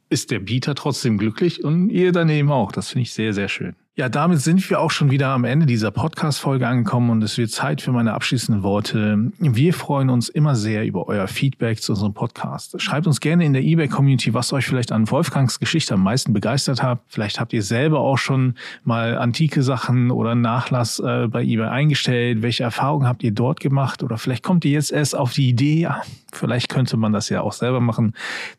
ist 0.10 0.32
der 0.32 0.40
Bieter 0.40 0.74
trotzdem 0.74 1.20
glücklich 1.20 1.64
und 1.64 1.92
ihr 1.92 2.12
daneben 2.14 2.52
auch. 2.52 2.72
Das 2.72 2.90
finde 2.90 3.04
ich 3.04 3.14
sehr, 3.14 3.36
sehr 3.36 3.48
schön. 3.48 3.76
Ja, 3.96 4.10
damit 4.10 4.42
sind 4.42 4.68
wir 4.72 4.80
auch 4.80 4.90
schon 4.90 5.12
wieder 5.12 5.28
am 5.28 5.44
Ende 5.44 5.68
dieser 5.68 5.92
Podcast-Folge 5.92 6.68
angekommen 6.68 7.12
und 7.12 7.24
es 7.24 7.38
wird 7.38 7.52
Zeit 7.52 7.80
für 7.80 7.92
meine 7.92 8.16
abschließenden 8.16 8.64
Worte. 8.64 9.32
Wir 9.38 9.72
freuen 9.72 10.10
uns 10.10 10.30
immer 10.30 10.56
sehr 10.56 10.84
über 10.84 11.08
euer 11.08 11.28
Feedback 11.28 11.80
zu 11.80 11.92
unserem 11.92 12.16
Podcast. 12.16 12.82
Schreibt 12.82 13.06
uns 13.06 13.20
gerne 13.20 13.46
in 13.46 13.54
der 13.54 13.62
eBay-Community, 13.62 14.34
was 14.34 14.52
euch 14.52 14.66
vielleicht 14.66 14.92
an 14.92 15.12
Wolfgangs 15.12 15.60
Geschichte 15.60 15.94
am 15.94 16.02
meisten 16.02 16.34
begeistert 16.34 16.82
hat. 16.82 17.02
Vielleicht 17.08 17.40
habt 17.40 17.54
ihr 17.54 17.62
selber 17.62 18.00
auch 18.00 18.18
schon 18.18 18.56
mal 18.84 19.16
antike 19.16 19.62
Sachen 19.62 20.10
oder 20.10 20.34
Nachlass 20.34 20.98
äh, 20.98 21.28
bei 21.28 21.44
eBay 21.44 21.68
eingestellt. 21.68 22.42
Welche 22.42 22.64
Erfahrungen 22.64 23.08
habt 23.08 23.22
ihr 23.22 23.32
dort 23.32 23.60
gemacht? 23.60 24.02
Oder 24.02 24.18
vielleicht 24.18 24.42
kommt 24.42 24.66
ihr 24.66 24.72
jetzt 24.72 24.92
erst 24.92 25.16
auf 25.16 25.34
die 25.34 25.48
Idee, 25.48 25.82
ja, 25.82 26.02
vielleicht 26.32 26.70
könnte 26.70 26.98
man 26.98 27.14
das 27.14 27.30
ja 27.30 27.42
auch 27.42 27.54
selber 27.54 27.80
machen. 27.80 28.14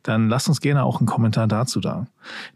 Dann 0.05 0.29
lasst 0.29 0.49
uns 0.49 0.61
gerne 0.61 0.85
auch 0.85 1.01
einen 1.01 1.07
Kommentar 1.07 1.49
dazu 1.49 1.81
da. 1.81 2.07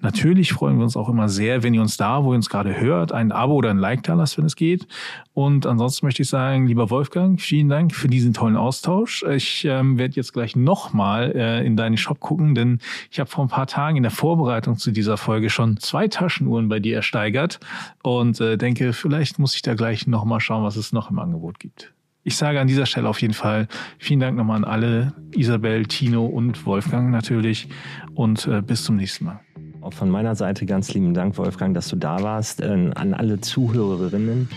Natürlich 0.00 0.52
freuen 0.52 0.78
wir 0.78 0.84
uns 0.84 0.96
auch 0.96 1.08
immer 1.08 1.28
sehr, 1.28 1.62
wenn 1.62 1.74
ihr 1.74 1.82
uns 1.82 1.96
da, 1.96 2.24
wo 2.24 2.32
ihr 2.32 2.36
uns 2.36 2.48
gerade 2.48 2.67
hört, 2.74 3.12
ein 3.12 3.32
Abo 3.32 3.54
oder 3.54 3.70
ein 3.70 3.78
Like 3.78 4.02
da 4.02 4.14
lasst, 4.14 4.38
wenn 4.38 4.44
es 4.44 4.56
geht. 4.56 4.86
Und 5.34 5.66
ansonsten 5.66 6.06
möchte 6.06 6.22
ich 6.22 6.28
sagen, 6.28 6.66
lieber 6.66 6.90
Wolfgang, 6.90 7.40
vielen 7.40 7.68
Dank 7.68 7.94
für 7.94 8.08
diesen 8.08 8.34
tollen 8.34 8.56
Austausch. 8.56 9.22
Ich 9.22 9.64
ähm, 9.64 9.98
werde 9.98 10.16
jetzt 10.16 10.32
gleich 10.32 10.56
nochmal 10.56 11.32
äh, 11.34 11.66
in 11.66 11.76
deinen 11.76 11.96
Shop 11.96 12.20
gucken, 12.20 12.54
denn 12.54 12.80
ich 13.10 13.20
habe 13.20 13.30
vor 13.30 13.44
ein 13.44 13.48
paar 13.48 13.66
Tagen 13.66 13.96
in 13.96 14.02
der 14.02 14.12
Vorbereitung 14.12 14.76
zu 14.76 14.90
dieser 14.90 15.16
Folge 15.16 15.50
schon 15.50 15.76
zwei 15.78 16.08
Taschenuhren 16.08 16.68
bei 16.68 16.80
dir 16.80 16.96
ersteigert 16.96 17.60
und 18.02 18.40
äh, 18.40 18.56
denke, 18.56 18.92
vielleicht 18.92 19.38
muss 19.38 19.54
ich 19.54 19.62
da 19.62 19.74
gleich 19.74 20.06
nochmal 20.06 20.40
schauen, 20.40 20.64
was 20.64 20.76
es 20.76 20.92
noch 20.92 21.10
im 21.10 21.18
Angebot 21.18 21.58
gibt. 21.58 21.92
Ich 22.24 22.36
sage 22.36 22.60
an 22.60 22.66
dieser 22.66 22.84
Stelle 22.84 23.08
auf 23.08 23.22
jeden 23.22 23.32
Fall 23.32 23.68
vielen 23.98 24.20
Dank 24.20 24.36
nochmal 24.36 24.56
an 24.56 24.64
alle, 24.64 25.14
Isabel, 25.34 25.86
Tino 25.86 26.26
und 26.26 26.66
Wolfgang 26.66 27.10
natürlich 27.10 27.68
und 28.14 28.46
äh, 28.46 28.60
bis 28.60 28.84
zum 28.84 28.96
nächsten 28.96 29.24
Mal. 29.24 29.40
Auch 29.80 29.92
von 29.92 30.10
meiner 30.10 30.34
Seite 30.34 30.66
ganz 30.66 30.92
lieben 30.92 31.14
Dank, 31.14 31.38
Wolfgang, 31.38 31.74
dass 31.74 31.88
du 31.88 31.96
da 31.96 32.22
warst. 32.22 32.60
Äh, 32.60 32.90
an 32.94 33.14
alle 33.14 33.40
Zuhörerinnen. 33.40 34.48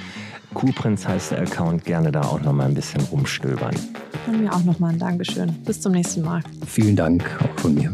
Kuhprinz 0.54 1.08
heißt 1.08 1.32
der 1.32 1.42
Account. 1.42 1.86
Gerne 1.86 2.12
da 2.12 2.22
auch 2.22 2.42
noch 2.42 2.54
mal 2.54 2.66
ein 2.66 2.74
bisschen 2.74 3.02
rumstöbern. 3.04 3.76
Von 4.26 4.42
mir 4.42 4.54
auch 4.54 4.64
noch 4.64 4.80
mal 4.80 4.90
ein 4.90 5.00
Dankeschön. 5.00 5.52
Bis 5.66 5.80
zum 5.82 5.94
nächsten 5.94 6.22
Mal. 6.24 6.42
Vielen 6.66 6.96
Dank 6.96 7.24
auch 7.42 7.62
von 7.62 7.76
mir. 7.76 7.94